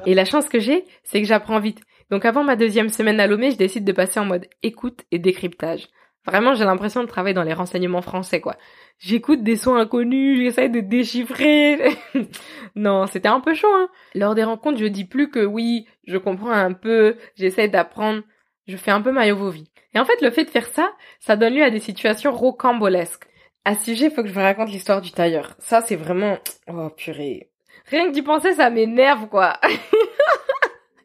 Et 0.06 0.14
la 0.14 0.24
chance 0.24 0.48
que 0.48 0.58
j'ai, 0.60 0.84
c'est 1.04 1.20
que 1.20 1.26
j'apprends 1.26 1.60
vite. 1.60 1.78
Donc 2.10 2.24
avant 2.24 2.42
ma 2.44 2.56
deuxième 2.56 2.88
semaine 2.88 3.20
à 3.20 3.26
Lomé, 3.26 3.50
je 3.50 3.56
décide 3.56 3.84
de 3.84 3.92
passer 3.92 4.18
en 4.20 4.24
mode 4.24 4.46
écoute 4.62 5.00
et 5.10 5.18
décryptage. 5.18 5.88
Vraiment, 6.28 6.52
j'ai 6.52 6.64
l'impression 6.64 7.02
de 7.02 7.08
travailler 7.08 7.32
dans 7.32 7.42
les 7.42 7.54
renseignements 7.54 8.02
français, 8.02 8.40
quoi. 8.40 8.56
J'écoute 8.98 9.42
des 9.42 9.56
sons 9.56 9.76
inconnus, 9.76 10.38
j'essaie 10.38 10.68
de 10.68 10.80
déchiffrer. 10.80 11.96
non, 12.76 13.06
c'était 13.06 13.28
un 13.28 13.40
peu 13.40 13.54
chaud, 13.54 13.72
hein. 13.72 13.88
Lors 14.14 14.34
des 14.34 14.44
rencontres, 14.44 14.78
je 14.78 14.84
dis 14.84 15.06
plus 15.06 15.30
que 15.30 15.42
oui, 15.42 15.86
je 16.06 16.18
comprends 16.18 16.50
un 16.50 16.74
peu, 16.74 17.16
j'essaie 17.36 17.68
d'apprendre. 17.68 18.22
Je 18.66 18.76
fais 18.76 18.90
un 18.90 19.00
peu 19.00 19.10
maillot 19.10 19.48
vie. 19.48 19.70
Et 19.94 19.98
en 19.98 20.04
fait, 20.04 20.20
le 20.20 20.30
fait 20.30 20.44
de 20.44 20.50
faire 20.50 20.66
ça, 20.66 20.92
ça 21.18 21.36
donne 21.36 21.54
lieu 21.54 21.64
à 21.64 21.70
des 21.70 21.80
situations 21.80 22.32
rocambolesques. 22.32 23.24
À 23.64 23.74
ce 23.74 23.84
sujet, 23.84 24.10
faut 24.10 24.22
que 24.22 24.28
je 24.28 24.34
vous 24.34 24.40
raconte 24.40 24.68
l'histoire 24.68 25.00
du 25.00 25.12
tailleur. 25.12 25.54
Ça, 25.58 25.80
c'est 25.80 25.96
vraiment... 25.96 26.36
Oh, 26.66 26.90
purée. 26.90 27.50
Rien 27.86 28.08
que 28.08 28.12
d'y 28.12 28.20
penser, 28.22 28.52
ça 28.52 28.68
m'énerve, 28.68 29.28
quoi. 29.28 29.58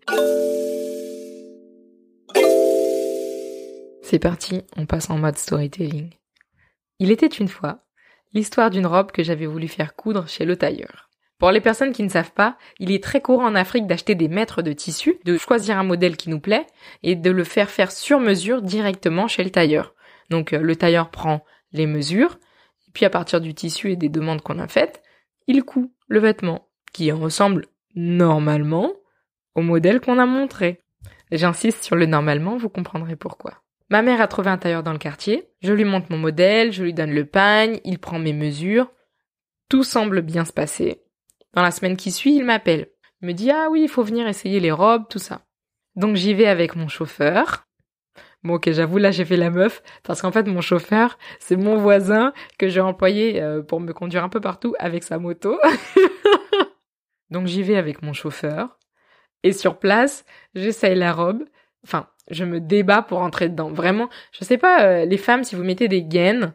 C'est 4.13 4.20
parti, 4.20 4.62
on 4.77 4.86
passe 4.86 5.10
en 5.10 5.17
mode 5.17 5.39
storytelling. 5.39 6.12
Il 7.00 7.10
était 7.10 7.25
une 7.25 7.48
fois 7.48 7.79
l'histoire 8.32 8.70
d'une 8.70 8.86
robe 8.86 9.12
que 9.12 9.24
j'avais 9.24 9.48
voulu 9.48 9.67
faire 9.67 9.96
coudre 9.96 10.27
chez 10.27 10.46
le 10.46 10.55
tailleur. 10.55 11.10
Pour 11.39 11.50
les 11.50 11.62
personnes 11.62 11.93
qui 11.93 12.03
ne 12.03 12.10
savent 12.10 12.32
pas, 12.32 12.60
il 12.77 12.91
est 12.91 13.03
très 13.03 13.22
courant 13.22 13.48
en 13.48 13.55
Afrique 13.55 13.88
d'acheter 13.88 14.13
des 14.13 14.27
mètres 14.27 14.62
de 14.62 14.72
tissu, 14.72 15.15
de 15.25 15.36
choisir 15.39 15.79
un 15.79 15.84
modèle 15.84 16.15
qui 16.15 16.29
nous 16.29 16.39
plaît 16.39 16.67
et 17.01 17.15
de 17.15 17.32
le 17.32 17.43
faire 17.43 17.72
faire 17.72 17.91
sur 17.91 18.20
mesure 18.20 18.62
directement 18.62 19.27
chez 19.27 19.43
le 19.43 19.50
tailleur. 19.50 19.96
Donc 20.29 20.53
euh, 20.53 20.60
le 20.60 20.75
tailleur 20.75 21.10
prend 21.10 21.43
les 21.72 21.88
mesures, 21.88 22.38
puis 22.93 23.05
à 23.05 23.10
partir 23.10 23.41
du 23.41 23.55
tissu 23.55 23.93
et 23.93 23.96
des 23.96 24.10
demandes 24.10 24.41
qu'on 24.43 24.60
a 24.60 24.67
faites, 24.67 25.01
il 25.48 25.63
coud 25.63 25.89
le 26.08 26.20
vêtement, 26.20 26.67
qui 26.93 27.12
ressemble 27.12 27.65
normalement 27.96 28.93
au 29.55 29.63
modèle 29.63 30.01
qu'on 30.01 30.20
a 30.20 30.27
montré. 30.27 30.84
J'insiste 31.32 31.84
sur 31.84 31.96
le 31.96 32.05
normalement, 32.05 32.58
vous 32.58 32.70
comprendrez 32.70 33.15
pourquoi. 33.15 33.62
Ma 33.94 34.02
mère 34.02 34.22
a 34.22 34.28
trouvé 34.28 34.50
un 34.50 34.58
tailleur 34.58 34.82
dans 34.82 34.92
le 34.92 34.98
quartier, 34.98 35.48
je 35.62 35.72
lui 35.72 35.86
montre 35.86 36.08
mon 36.10 36.18
modèle, 36.18 36.74
je 36.74 36.84
lui 36.84 36.96
donne 36.96 37.14
le 37.14 37.28
pagne, 37.28 37.80
il 37.84 38.00
prend 38.00 38.18
mes 38.18 38.34
mesures. 38.34 38.92
Tout 39.70 39.84
semble 39.84 40.24
bien 40.24 40.46
se 40.46 40.52
passer. 40.52 41.04
Dans 41.54 41.62
la 41.62 41.70
semaine 41.70 41.96
qui 41.96 42.10
suit, 42.10 42.36
il 42.36 42.44
m'appelle. 42.44 42.88
Il 43.22 43.28
me 43.28 43.34
dit 43.34 43.52
ah 43.52 43.68
oui, 43.70 43.84
il 43.84 43.88
faut 43.88 44.02
venir 44.02 44.28
essayer 44.28 44.60
les 44.60 44.72
robes, 44.72 45.04
tout 45.12 45.20
ça. 45.20 45.42
Donc 45.96 46.16
j'y 46.16 46.34
vais 46.34 46.48
avec 46.48 46.76
mon 46.76 46.88
chauffeur. 46.88 47.68
Bon 48.42 48.56
ok, 48.56 48.72
j'avoue 48.72 48.98
là 48.98 49.12
j'ai 49.12 49.26
fait 49.26 49.38
la 49.38 49.52
meuf 49.52 49.84
parce 50.02 50.24
qu'en 50.24 50.32
fait 50.32 50.48
mon 50.48 50.62
chauffeur 50.62 51.20
c'est 51.40 51.56
mon 51.56 51.78
voisin 51.78 52.34
que 52.58 52.70
j'ai 52.70 52.82
employé 52.82 53.44
euh, 53.44 53.62
pour 53.62 53.80
me 53.80 53.94
conduire 53.94 54.24
un 54.24 54.30
peu 54.30 54.42
partout 54.42 54.74
avec 54.80 55.04
sa 55.04 55.20
moto. 55.20 55.60
Donc 57.30 57.46
j'y 57.46 57.62
vais 57.62 57.78
avec 57.78 58.02
mon 58.02 58.14
chauffeur 58.14 58.80
et 59.44 59.54
sur 59.54 59.78
place 59.78 60.26
j'essaye 60.56 60.96
la 60.96 61.14
robe. 61.14 61.44
Enfin 61.84 62.08
je 62.30 62.46
me 62.46 62.60
débat 62.60 63.01
pour 63.01 63.20
entrer 63.20 63.50
dedans. 63.50 63.70
Vraiment, 63.70 64.10
je 64.32 64.44
sais 64.44 64.58
pas, 64.58 64.84
euh, 64.84 65.06
les 65.06 65.18
femmes, 65.18 65.44
si 65.44 65.56
vous 65.56 65.63
mettez 65.63 65.88
des 65.88 66.03
gaines, 66.03 66.53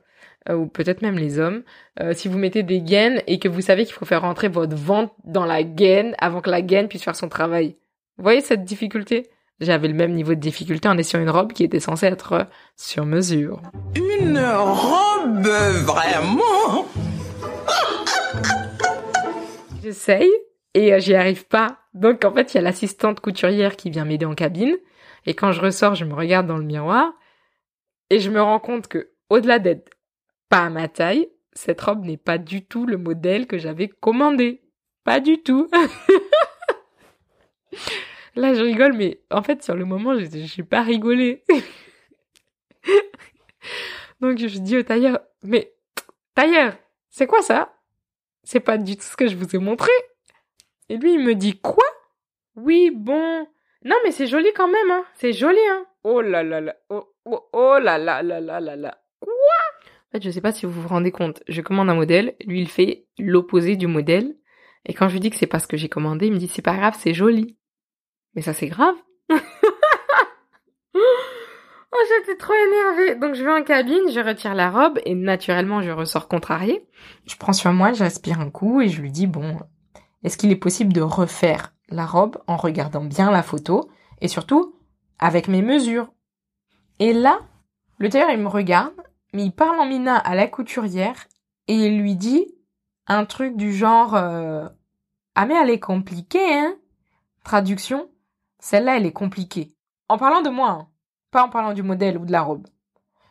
euh, 0.48 0.54
ou 0.54 0.66
peut-être 0.66 1.02
même 1.02 1.18
les 1.18 1.38
hommes, 1.38 1.62
euh, 2.00 2.12
si 2.14 2.28
vous 2.28 2.38
mettez 2.38 2.62
des 2.62 2.80
gaines 2.80 3.22
et 3.26 3.38
que 3.38 3.48
vous 3.48 3.60
savez 3.60 3.84
qu'il 3.84 3.94
faut 3.94 4.06
faire 4.06 4.22
rentrer 4.22 4.48
votre 4.48 4.76
ventre 4.76 5.14
dans 5.24 5.44
la 5.44 5.62
gaine 5.62 6.14
avant 6.18 6.40
que 6.40 6.50
la 6.50 6.62
gaine 6.62 6.88
puisse 6.88 7.04
faire 7.04 7.16
son 7.16 7.28
travail. 7.28 7.76
Vous 8.16 8.22
voyez 8.22 8.40
cette 8.40 8.64
difficulté? 8.64 9.28
J'avais 9.60 9.88
le 9.88 9.94
même 9.94 10.12
niveau 10.12 10.34
de 10.34 10.40
difficulté 10.40 10.88
en 10.88 10.96
essayant 10.96 11.22
une 11.22 11.30
robe 11.30 11.52
qui 11.52 11.64
était 11.64 11.80
censée 11.80 12.06
être 12.06 12.46
sur 12.76 13.04
mesure. 13.04 13.60
Une 13.96 14.38
robe 14.38 15.48
vraiment? 15.84 16.86
J'essaye 19.82 20.30
et 20.74 21.00
j'y 21.00 21.14
arrive 21.14 21.46
pas. 21.46 21.78
Donc 21.92 22.24
en 22.24 22.32
fait, 22.32 22.54
il 22.54 22.58
y 22.58 22.60
a 22.60 22.62
l'assistante 22.62 23.18
couturière 23.18 23.74
qui 23.74 23.90
vient 23.90 24.04
m'aider 24.04 24.26
en 24.26 24.34
cabine 24.34 24.76
et 25.26 25.34
quand 25.34 25.52
je 25.52 25.60
ressors, 25.60 25.94
je 25.94 26.04
me 26.04 26.14
regarde 26.14 26.46
dans 26.46 26.58
le 26.58 26.64
miroir 26.64 27.12
et 28.10 28.20
je 28.20 28.30
me 28.30 28.40
rends 28.40 28.60
compte 28.60 28.88
que, 28.88 29.10
au-delà 29.30 29.58
d'être 29.58 29.90
pas 30.48 30.64
à 30.64 30.70
ma 30.70 30.88
taille, 30.88 31.28
cette 31.52 31.80
robe 31.80 32.04
n'est 32.04 32.16
pas 32.16 32.38
du 32.38 32.64
tout 32.64 32.86
le 32.86 32.96
modèle 32.96 33.46
que 33.46 33.58
j'avais 33.58 33.88
commandé. 33.88 34.62
Pas 35.04 35.20
du 35.20 35.42
tout. 35.42 35.68
Là, 38.36 38.54
je 38.54 38.62
rigole, 38.62 38.92
mais 38.92 39.20
en 39.30 39.42
fait, 39.42 39.64
sur 39.64 39.74
le 39.74 39.84
moment, 39.84 40.16
je 40.16 40.24
n'ai 40.24 40.64
pas 40.64 40.82
rigolé. 40.82 41.42
Donc, 44.20 44.38
je 44.38 44.58
dis 44.58 44.76
au 44.76 44.82
tailleur, 44.82 45.20
mais 45.42 45.74
tailleur, 46.34 46.76
c'est 47.10 47.26
quoi 47.26 47.42
ça? 47.42 47.74
C'est 48.44 48.60
pas 48.60 48.78
du 48.78 48.96
tout 48.96 49.02
ce 49.02 49.16
que 49.16 49.26
je 49.26 49.36
vous 49.36 49.56
ai 49.56 49.58
montré. 49.58 49.90
Et 50.88 50.96
lui, 50.96 51.14
il 51.14 51.24
me 51.24 51.34
dit 51.34 51.58
quoi? 51.58 51.84
Oui, 52.54 52.92
bon, 52.94 53.48
non, 53.84 53.96
mais 54.04 54.10
c'est 54.10 54.26
joli 54.26 54.48
quand 54.56 54.66
même, 54.66 54.90
hein. 54.90 55.04
C'est 55.14 55.32
joli, 55.32 55.58
hein. 55.70 55.84
Oh 56.02 56.20
là 56.20 56.42
là 56.42 56.60
là. 56.60 56.74
Oh, 56.90 57.04
oh, 57.24 57.48
oh 57.52 57.78
là 57.80 57.98
là 57.98 58.22
là 58.22 58.40
là 58.40 58.60
là 58.60 58.76
là. 58.76 58.98
Quoi? 59.20 59.32
En 59.32 60.10
fait, 60.12 60.22
je 60.22 60.30
sais 60.30 60.40
pas 60.40 60.52
si 60.52 60.66
vous 60.66 60.72
vous 60.72 60.88
rendez 60.88 61.12
compte. 61.12 61.42
Je 61.48 61.60
commande 61.60 61.88
un 61.90 61.94
modèle, 61.94 62.34
lui, 62.44 62.60
il 62.60 62.68
fait 62.68 63.06
l'opposé 63.18 63.76
du 63.76 63.86
modèle. 63.86 64.36
Et 64.84 64.94
quand 64.94 65.08
je 65.08 65.14
lui 65.14 65.20
dis 65.20 65.30
que 65.30 65.36
c'est 65.36 65.46
pas 65.46 65.60
ce 65.60 65.68
que 65.68 65.76
j'ai 65.76 65.88
commandé, 65.88 66.26
il 66.26 66.32
me 66.32 66.38
dit 66.38 66.48
c'est 66.48 66.62
pas 66.62 66.76
grave, 66.76 66.96
c'est 66.98 67.14
joli. 67.14 67.56
Mais 68.34 68.42
ça, 68.42 68.52
c'est 68.52 68.68
grave. 68.68 68.96
oh, 69.30 69.38
j'étais 72.08 72.36
trop 72.36 72.54
énervée. 72.54 73.14
Donc, 73.14 73.34
je 73.34 73.44
vais 73.44 73.52
en 73.52 73.62
cabine, 73.62 74.10
je 74.10 74.20
retire 74.20 74.54
la 74.54 74.70
robe 74.70 74.98
et 75.04 75.14
naturellement, 75.14 75.82
je 75.82 75.90
ressors 75.90 76.26
contrariée. 76.26 76.88
Je 77.26 77.36
prends 77.36 77.52
sur 77.52 77.72
moi, 77.72 77.92
j'aspire 77.92 78.40
un 78.40 78.50
coup 78.50 78.80
et 78.80 78.88
je 78.88 79.00
lui 79.00 79.12
dis 79.12 79.28
bon, 79.28 79.56
est-ce 80.24 80.36
qu'il 80.36 80.50
est 80.50 80.56
possible 80.56 80.92
de 80.92 81.00
refaire 81.00 81.74
la 81.88 82.06
robe 82.06 82.38
en 82.46 82.56
regardant 82.56 83.04
bien 83.04 83.30
la 83.30 83.42
photo 83.42 83.90
et 84.20 84.28
surtout 84.28 84.74
avec 85.18 85.48
mes 85.48 85.62
mesures. 85.62 86.12
Et 86.98 87.12
là, 87.12 87.40
le 87.98 88.08
tailleur 88.08 88.30
il 88.30 88.40
me 88.40 88.48
regarde, 88.48 88.94
mais 89.32 89.44
il 89.44 89.52
parle 89.52 89.78
en 89.80 89.86
mina 89.86 90.16
à 90.16 90.34
la 90.34 90.46
couturière 90.46 91.26
et 91.66 91.74
il 91.74 92.00
lui 92.00 92.14
dit 92.14 92.46
un 93.06 93.24
truc 93.24 93.56
du 93.56 93.72
genre 93.72 94.14
euh, 94.14 94.68
ah 95.34 95.46
mais 95.46 95.54
elle 95.54 95.70
est 95.70 95.80
compliquée 95.80 96.54
hein. 96.54 96.76
Traduction, 97.44 98.10
celle-là 98.58 98.96
elle 98.96 99.06
est 99.06 99.12
compliquée. 99.12 99.74
En 100.08 100.18
parlant 100.18 100.42
de 100.42 100.50
moi, 100.50 100.70
hein, 100.70 100.88
pas 101.30 101.44
en 101.44 101.48
parlant 101.48 101.72
du 101.72 101.82
modèle 101.82 102.18
ou 102.18 102.26
de 102.26 102.32
la 102.32 102.42
robe. 102.42 102.66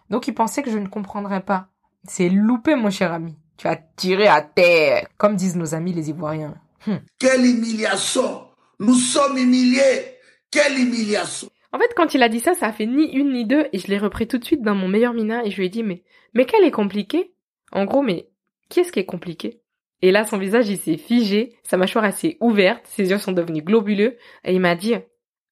Donc 0.09 0.27
il 0.27 0.33
pensait 0.33 0.63
que 0.63 0.71
je 0.71 0.77
ne 0.77 0.87
comprendrais 0.87 1.41
pas. 1.41 1.67
C'est 2.03 2.29
loupé 2.29 2.75
mon 2.75 2.89
cher 2.89 3.11
ami. 3.11 3.37
Tu 3.57 3.67
as 3.67 3.75
tiré 3.75 4.27
à 4.27 4.41
terre, 4.41 5.07
comme 5.17 5.35
disent 5.35 5.55
nos 5.55 5.75
amis 5.75 5.93
les 5.93 6.09
Ivoiriens. 6.09 6.55
Hum. 6.87 6.99
Quelle 7.19 7.45
humiliation 7.45 8.46
nous 8.79 8.95
sommes 8.95 9.37
humiliés. 9.37 10.17
Quelle 10.51 10.79
humiliation. 10.79 11.49
En 11.73 11.79
fait, 11.79 11.93
quand 11.95 12.13
il 12.13 12.23
a 12.23 12.29
dit 12.29 12.39
ça, 12.39 12.53
ça 12.53 12.67
a 12.67 12.71
fait 12.71 12.85
ni 12.85 13.11
une 13.11 13.33
ni 13.33 13.45
deux, 13.45 13.67
et 13.73 13.79
je 13.79 13.87
l'ai 13.87 13.97
repris 13.97 14.27
tout 14.27 14.37
de 14.37 14.45
suite 14.45 14.61
dans 14.61 14.75
mon 14.75 14.87
meilleur 14.87 15.13
mina, 15.13 15.45
et 15.45 15.51
je 15.51 15.57
lui 15.57 15.65
ai 15.65 15.69
dit, 15.69 15.83
mais, 15.83 16.03
mais 16.33 16.45
quelle 16.45 16.63
est 16.63 16.71
compliquée? 16.71 17.33
En 17.71 17.85
gros, 17.85 18.01
mais, 18.01 18.29
qui 18.69 18.79
est-ce 18.79 18.91
qui 18.91 18.99
est 18.99 19.05
compliqué? 19.05 19.61
Et 20.01 20.11
là, 20.11 20.23
son 20.23 20.37
visage, 20.37 20.69
il 20.69 20.77
s'est 20.77 20.97
figé, 20.97 21.57
sa 21.63 21.75
mâchoire, 21.75 22.05
assez 22.05 22.37
ouverte, 22.39 22.85
ses 22.87 23.09
yeux 23.09 23.17
sont 23.17 23.33
devenus 23.33 23.63
globuleux, 23.63 24.17
et 24.45 24.53
il 24.53 24.61
m'a 24.61 24.75
dit, 24.75 24.95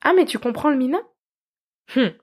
ah, 0.01 0.13
mais 0.15 0.25
tu 0.25 0.39
comprends 0.39 0.69
le 0.69 0.77
mina? 0.77 0.99
Hum. 1.95 2.13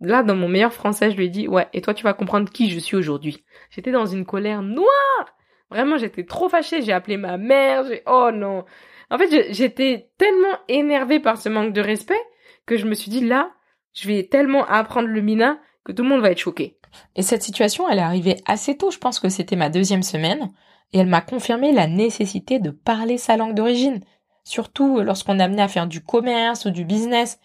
Là, 0.00 0.22
dans 0.22 0.36
mon 0.36 0.48
meilleur 0.48 0.72
français, 0.72 1.10
je 1.10 1.16
lui 1.16 1.26
ai 1.26 1.28
dit, 1.28 1.48
ouais, 1.48 1.68
et 1.72 1.80
toi, 1.80 1.94
tu 1.94 2.02
vas 2.02 2.12
comprendre 2.12 2.50
qui 2.50 2.70
je 2.70 2.78
suis 2.78 2.96
aujourd'hui. 2.96 3.44
J'étais 3.70 3.92
dans 3.92 4.06
une 4.06 4.26
colère 4.26 4.62
noire. 4.62 5.36
Vraiment, 5.70 5.96
j'étais 5.96 6.24
trop 6.24 6.48
fâchée, 6.48 6.82
j'ai 6.82 6.92
appelé 6.92 7.16
ma 7.16 7.38
mère, 7.38 7.84
j'ai, 7.86 8.02
oh 8.06 8.30
non. 8.32 8.64
En 9.10 9.18
fait, 9.18 9.52
j'étais 9.52 10.10
tellement 10.18 10.58
énervée 10.68 11.20
par 11.20 11.40
ce 11.40 11.48
manque 11.48 11.72
de 11.72 11.80
respect 11.80 12.20
que 12.66 12.76
je 12.76 12.86
me 12.86 12.94
suis 12.94 13.10
dit 13.10 13.26
là, 13.26 13.50
je 13.94 14.08
vais 14.08 14.24
tellement 14.24 14.66
apprendre 14.66 15.08
le 15.08 15.20
mina 15.20 15.58
que 15.84 15.92
tout 15.92 16.02
le 16.02 16.08
monde 16.08 16.20
va 16.20 16.30
être 16.30 16.38
choqué. 16.38 16.78
Et 17.14 17.22
cette 17.22 17.42
situation, 17.42 17.88
elle 17.88 17.98
est 17.98 18.02
arrivée 18.02 18.36
assez 18.46 18.76
tôt, 18.76 18.90
je 18.90 18.98
pense 18.98 19.20
que 19.20 19.28
c'était 19.28 19.56
ma 19.56 19.70
deuxième 19.70 20.02
semaine, 20.02 20.52
et 20.92 20.98
elle 20.98 21.06
m'a 21.06 21.20
confirmé 21.20 21.72
la 21.72 21.86
nécessité 21.86 22.58
de 22.58 22.70
parler 22.70 23.18
sa 23.18 23.36
langue 23.36 23.54
d'origine, 23.54 24.00
surtout 24.44 25.00
lorsqu'on 25.00 25.38
est 25.38 25.42
amené 25.42 25.62
à 25.62 25.68
faire 25.68 25.86
du 25.86 26.02
commerce 26.02 26.64
ou 26.64 26.70
du 26.70 26.84
business. 26.84 27.38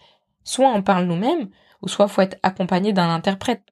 Soit 0.44 0.68
on 0.68 0.82
parle 0.82 1.04
nous-mêmes, 1.04 1.48
ou 1.82 1.88
soit 1.88 2.08
faut 2.08 2.22
être 2.22 2.38
accompagné 2.42 2.92
d'un 2.92 3.08
interprète. 3.08 3.62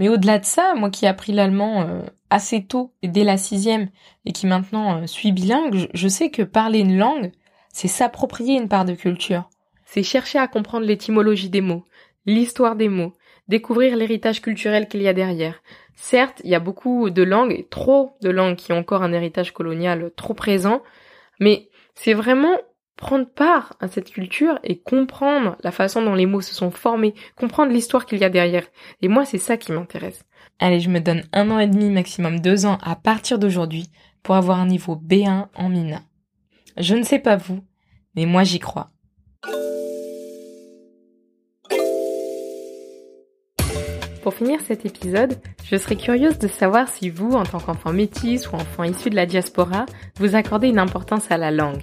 Mais 0.00 0.08
au-delà 0.08 0.38
de 0.38 0.46
ça, 0.46 0.74
moi 0.74 0.88
qui 0.88 1.04
ai 1.04 1.08
appris 1.08 1.32
l'allemand 1.32 1.82
euh, 1.82 2.00
assez 2.30 2.64
tôt, 2.64 2.94
dès 3.02 3.22
la 3.22 3.36
sixième, 3.36 3.90
et 4.24 4.32
qui 4.32 4.46
maintenant 4.46 5.02
euh, 5.02 5.06
suis 5.06 5.30
bilingue, 5.30 5.88
je, 5.92 6.08
sais 6.08 6.30
que 6.30 6.42
parler 6.42 6.78
une 6.78 6.96
langue, 6.96 7.32
c'est 7.68 7.86
s'approprier 7.86 8.54
une 8.56 8.68
part 8.68 8.86
de 8.86 8.94
culture. 8.94 9.50
C'est 9.84 10.02
chercher 10.02 10.38
à 10.38 10.48
comprendre 10.48 10.86
l'étymologie 10.86 11.50
des 11.50 11.60
mots, 11.60 11.84
l'histoire 12.24 12.76
des 12.76 12.88
mots, 12.88 13.12
découvrir 13.46 13.94
l'héritage 13.94 14.40
culturel 14.40 14.88
qu'il 14.88 15.02
y 15.02 15.08
a 15.08 15.12
derrière. 15.12 15.62
Certes, 15.96 16.40
il 16.44 16.50
y 16.50 16.54
a 16.54 16.60
beaucoup 16.60 17.10
de 17.10 17.22
langues, 17.22 17.52
et 17.52 17.66
trop 17.68 18.16
de 18.22 18.30
langues 18.30 18.56
qui 18.56 18.72
ont 18.72 18.78
encore 18.78 19.02
un 19.02 19.12
héritage 19.12 19.52
colonial 19.52 20.12
trop 20.16 20.32
présent, 20.32 20.82
mais 21.40 21.68
c'est 21.94 22.14
vraiment 22.14 22.56
prendre 23.00 23.26
part 23.26 23.74
à 23.80 23.88
cette 23.88 24.10
culture 24.10 24.60
et 24.62 24.78
comprendre 24.78 25.56
la 25.64 25.72
façon 25.72 26.02
dont 26.02 26.14
les 26.14 26.26
mots 26.26 26.42
se 26.42 26.54
sont 26.54 26.70
formés, 26.70 27.14
comprendre 27.34 27.72
l'histoire 27.72 28.06
qu'il 28.06 28.18
y 28.18 28.24
a 28.24 28.30
derrière. 28.30 28.66
Et 29.02 29.08
moi, 29.08 29.24
c'est 29.24 29.38
ça 29.38 29.56
qui 29.56 29.72
m'intéresse. 29.72 30.22
Allez, 30.60 30.80
je 30.80 30.90
me 30.90 31.00
donne 31.00 31.24
un 31.32 31.50
an 31.50 31.58
et 31.58 31.66
demi, 31.66 31.90
maximum 31.90 32.40
deux 32.40 32.66
ans 32.66 32.78
à 32.82 32.94
partir 32.94 33.38
d'aujourd'hui 33.38 33.86
pour 34.22 34.36
avoir 34.36 34.60
un 34.60 34.66
niveau 34.66 34.94
B1 34.94 35.46
en 35.54 35.68
Mina. 35.70 36.02
Je 36.76 36.94
ne 36.94 37.02
sais 37.02 37.18
pas 37.18 37.36
vous, 37.36 37.64
mais 38.14 38.26
moi 38.26 38.44
j'y 38.44 38.58
crois. 38.58 38.90
Pour 44.22 44.34
finir 44.34 44.60
cet 44.60 44.84
épisode, 44.84 45.38
je 45.64 45.76
serais 45.76 45.96
curieuse 45.96 46.38
de 46.38 46.46
savoir 46.46 46.88
si 46.88 47.08
vous, 47.08 47.32
en 47.32 47.44
tant 47.44 47.58
qu'enfant 47.58 47.94
métis 47.94 48.50
ou 48.50 48.56
enfant 48.56 48.84
issu 48.84 49.08
de 49.08 49.16
la 49.16 49.24
diaspora, 49.24 49.86
vous 50.16 50.34
accordez 50.34 50.68
une 50.68 50.78
importance 50.78 51.30
à 51.30 51.38
la 51.38 51.50
langue. 51.50 51.80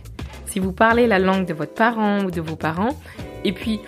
Si 0.48 0.60
vous 0.60 0.72
parlez 0.72 1.08
la 1.08 1.20
langue 1.20 1.46
de 1.46 1.54
votre 1.54 1.74
parent 1.74 2.24
ou 2.24 2.32
de 2.32 2.42
vos 2.42 2.56
parents, 2.56 2.98
et 3.44 3.52
puis, 3.52 3.80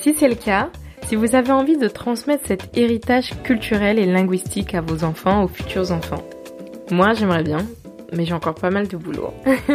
si 0.00 0.14
c'est 0.14 0.28
le 0.28 0.34
cas, 0.34 0.70
si 1.06 1.16
vous 1.16 1.34
avez 1.34 1.52
envie 1.52 1.76
de 1.76 1.88
transmettre 1.88 2.46
cet 2.46 2.76
héritage 2.76 3.32
culturel 3.42 3.98
et 3.98 4.06
linguistique 4.06 4.74
à 4.74 4.80
vos 4.80 5.04
enfants, 5.04 5.44
aux 5.44 5.48
futurs 5.48 5.92
enfants. 5.92 6.22
Moi, 6.90 7.14
j'aimerais 7.14 7.42
bien, 7.42 7.66
mais 8.12 8.24
j'ai 8.24 8.34
encore 8.34 8.54
pas 8.54 8.70
mal 8.70 8.88
de 8.88 8.96
boulot. 8.96 9.32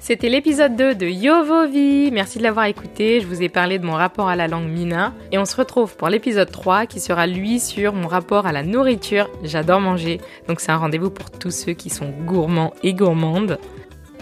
C'était 0.00 0.30
l'épisode 0.30 0.74
2 0.74 0.94
de 0.94 1.06
Yovovi. 1.06 2.10
Merci 2.12 2.38
de 2.38 2.44
l'avoir 2.44 2.64
écouté. 2.64 3.20
Je 3.20 3.26
vous 3.26 3.42
ai 3.42 3.50
parlé 3.50 3.78
de 3.78 3.84
mon 3.84 3.92
rapport 3.92 4.28
à 4.28 4.36
la 4.36 4.48
langue 4.48 4.68
Mina. 4.68 5.12
Et 5.32 5.38
on 5.38 5.44
se 5.44 5.54
retrouve 5.54 5.96
pour 5.96 6.08
l'épisode 6.08 6.50
3 6.50 6.86
qui 6.86 6.98
sera 6.98 7.26
lui 7.26 7.60
sur 7.60 7.92
mon 7.92 8.08
rapport 8.08 8.46
à 8.46 8.52
la 8.52 8.62
nourriture. 8.62 9.28
J'adore 9.42 9.80
manger. 9.80 10.18
Donc 10.48 10.60
c'est 10.60 10.72
un 10.72 10.78
rendez-vous 10.78 11.10
pour 11.10 11.30
tous 11.30 11.50
ceux 11.50 11.72
qui 11.72 11.90
sont 11.90 12.08
gourmands 12.24 12.72
et 12.82 12.94
gourmandes. 12.94 13.58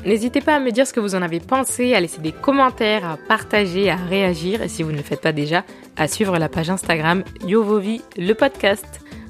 N'hésitez 0.06 0.40
pas 0.40 0.54
à 0.54 0.60
me 0.60 0.70
dire 0.70 0.86
ce 0.86 0.92
que 0.92 1.00
vous 1.00 1.16
en 1.16 1.22
avez 1.22 1.40
pensé, 1.40 1.94
à 1.94 2.00
laisser 2.00 2.20
des 2.20 2.30
commentaires, 2.30 3.04
à 3.04 3.16
partager, 3.16 3.90
à 3.90 3.96
réagir. 3.96 4.62
Et 4.62 4.68
si 4.68 4.84
vous 4.84 4.92
ne 4.92 4.96
le 4.96 5.02
faites 5.02 5.20
pas 5.20 5.32
déjà, 5.32 5.64
à 5.96 6.06
suivre 6.06 6.38
la 6.38 6.48
page 6.48 6.70
Instagram 6.70 7.25
Yovovi, 7.44 8.02
le 8.16 8.32
podcast. 8.34 8.86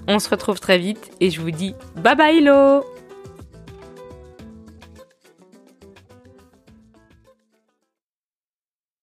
On 0.07 0.19
se 0.19 0.29
retrouve 0.29 0.61
très 0.61 0.79
vite 0.79 1.11
et 1.21 1.31
je 1.31 1.41
vous 1.41 1.51
dis 1.51 1.75
bye 1.97 2.15
bye 2.15 2.41
lo 2.41 2.96